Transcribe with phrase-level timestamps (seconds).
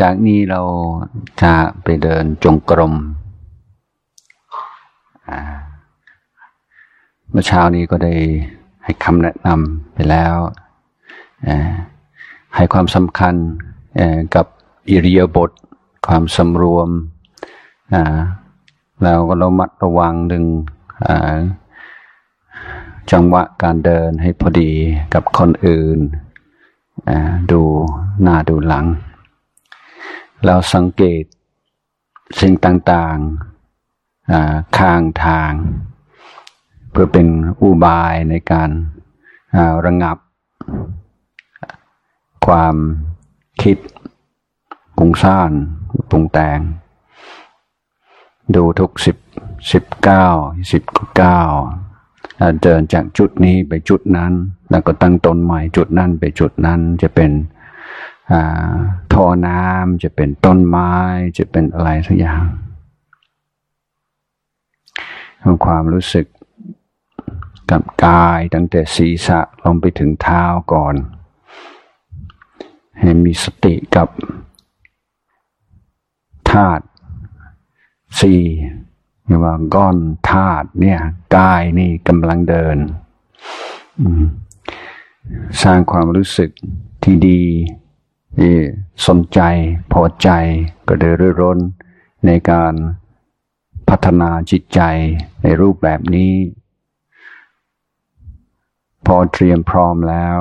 [0.00, 0.60] จากนี้เรา
[1.42, 2.94] จะไปเดินจงกรม
[7.30, 8.14] เมื่อเช้านี้ก็ได้
[8.84, 10.36] ให้คำแนะนำไปแล้ว
[12.56, 13.34] ให้ความสำคัญ
[14.34, 14.46] กับ
[14.90, 15.50] อิริยาบถ
[16.06, 16.88] ความสำรวม
[19.02, 20.44] แล้วก็รามัดระวังดึง
[23.10, 24.70] จังหวะการเดินให้พอดี
[25.14, 25.98] กับคนอื่น
[27.50, 27.62] ดู
[28.22, 28.86] หน้าดูหลัง
[30.46, 31.24] เราสังเกต
[32.40, 35.52] สิ่งต่างๆข้างทาง
[36.90, 37.26] เพื่อเป็น
[37.62, 38.70] อุบายในการ
[39.86, 40.16] ระงับ
[42.46, 42.76] ความ
[43.62, 43.78] คิด
[44.96, 45.50] ปุงซ่าน
[46.10, 46.58] ปุงแต่ง
[48.54, 49.16] ดูทุกสิบ
[49.72, 50.26] สิบเก้า
[50.72, 50.82] สิบ
[51.16, 51.40] เก้า
[52.62, 54.32] เดินจากจุดนี้ไปจุดนั้น
[54.70, 57.30] แล้วก็ตั้งตนใหม่จุดนั้นไปจุดนั้นจะเป็น
[59.12, 60.92] ท่อน้ำจะเป็นต้นไม้
[61.38, 62.42] จะเป็นอะไรสักอย่าง
[65.64, 66.26] ความรู้สึก
[67.70, 70.94] กับกายตั้งแต่ศีรษะลงไปถึงเท้าก่อน
[72.98, 74.08] ให้มีสติกับ
[76.50, 76.84] ธาตุ
[78.20, 78.42] สี่
[79.26, 79.96] เรียกว่าก้อน
[80.30, 81.00] ธาตุเนี่ย
[81.36, 82.76] กายนี่กำลังเดิน
[85.62, 86.50] สร้างความรู้สึก
[87.02, 87.42] ที่ดี
[88.38, 88.56] ที่
[89.06, 89.40] สนใจ
[89.92, 90.28] พอใจ
[90.88, 91.58] ก็เดินรื่ร้น
[92.26, 92.74] ในการ
[93.88, 94.80] พัฒนาจิตใจ
[95.42, 96.34] ในรูปแบบนี้
[99.06, 100.36] พอเตรียมพร้อมแล้ว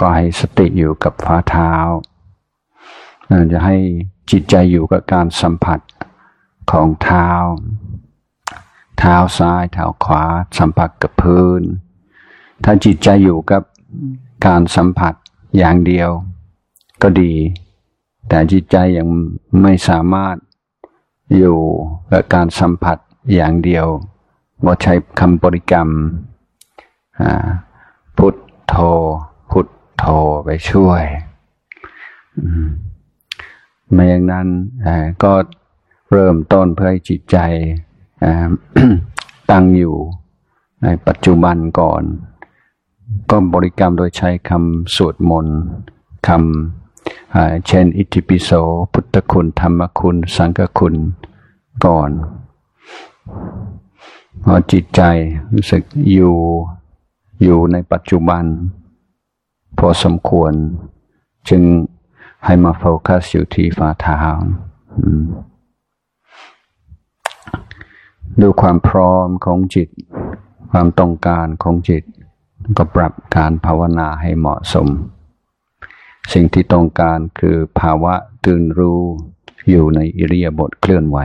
[0.00, 1.72] ก็ให้สติอยู่กับฝ่าเท้า
[3.52, 3.76] จะให้
[4.30, 5.80] จิตใจอยู่กับการสัมผัส
[6.70, 7.30] ของเท้า
[8.98, 10.24] เท้าซ้ายเท้าขวา
[10.58, 11.62] สัมผัสกับพื้น
[12.64, 13.62] ถ้าจิตใจอยู่กับ
[14.46, 15.14] การสัมผัส
[15.58, 16.10] อย่างเดียว
[17.02, 17.32] ก็ดี
[18.28, 19.06] แต่จิตใจยัง
[19.62, 20.36] ไม่สามารถ
[21.36, 21.58] อยู่
[22.10, 22.98] กับการสัมผัส
[23.34, 23.86] อย่างเดียว
[24.64, 25.88] ว่าใช้คำบริกรรม
[28.18, 28.34] พุท
[28.68, 28.74] โธ
[29.50, 29.66] พุท
[29.98, 30.04] โธ
[30.44, 31.02] ไปช่วย
[33.92, 34.48] ไม่อย่างนั้น
[35.22, 35.32] ก็
[36.12, 37.36] เริ่มต้นเพื่อให้จิตใจ
[39.50, 39.96] ตั้งอยู่
[40.82, 42.02] ในปัจจุบันก่อน
[43.30, 45.58] ก็บริกรรมโดยใช้คำสวดมนต์
[46.28, 46.79] คำ
[47.66, 48.50] เช่น อิติปิโส
[48.92, 50.94] พุทธคุณ ธรรมคุณ สังฆคุณ
[51.84, 52.10] ก่อน
[54.44, 55.00] พอจิตใจ
[55.52, 56.36] รู้สึกอยู่
[57.42, 58.44] อยู่ในปัจจุบัน
[59.78, 60.52] พอสมควร
[61.48, 61.62] จึง
[62.44, 64.18] ให้มาโฟกัสอยู่ที่ฝ่าเท้า
[68.40, 69.88] ดูความพร้อมของจิต
[70.70, 72.02] ความต้องการของจิต
[72.76, 74.88] ก็ปรับการภาวนาให้เหมาะสม
[76.32, 78.14] สิ่งที่ต้องการคือภาวะ
[78.44, 79.00] ตื่นรู้
[79.70, 81.18] อยู่ในอิริยาบถเคลื่อนไหว